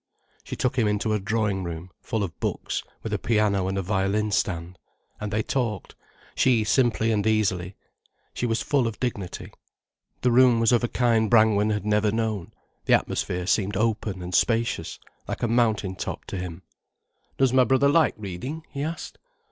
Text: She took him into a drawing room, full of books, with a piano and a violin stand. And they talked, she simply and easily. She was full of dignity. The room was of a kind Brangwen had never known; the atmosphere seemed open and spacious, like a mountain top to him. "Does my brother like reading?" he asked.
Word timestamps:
She 0.43 0.55
took 0.55 0.79
him 0.79 0.87
into 0.87 1.13
a 1.13 1.19
drawing 1.19 1.63
room, 1.63 1.91
full 2.01 2.23
of 2.23 2.39
books, 2.39 2.81
with 3.03 3.13
a 3.13 3.19
piano 3.19 3.67
and 3.67 3.77
a 3.77 3.83
violin 3.83 4.31
stand. 4.31 4.79
And 5.19 5.31
they 5.31 5.43
talked, 5.43 5.93
she 6.33 6.63
simply 6.63 7.11
and 7.11 7.27
easily. 7.27 7.75
She 8.33 8.47
was 8.47 8.63
full 8.63 8.87
of 8.87 8.99
dignity. 8.99 9.53
The 10.21 10.31
room 10.31 10.59
was 10.59 10.71
of 10.71 10.83
a 10.83 10.87
kind 10.87 11.29
Brangwen 11.29 11.69
had 11.69 11.85
never 11.85 12.11
known; 12.11 12.51
the 12.85 12.95
atmosphere 12.95 13.45
seemed 13.45 13.77
open 13.77 14.23
and 14.23 14.33
spacious, 14.33 14.97
like 15.27 15.43
a 15.43 15.47
mountain 15.47 15.93
top 15.95 16.25
to 16.25 16.37
him. 16.39 16.63
"Does 17.37 17.53
my 17.53 17.63
brother 17.63 17.87
like 17.87 18.15
reading?" 18.17 18.65
he 18.71 18.81
asked. 18.81 19.19